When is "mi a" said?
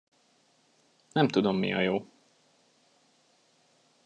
1.57-1.79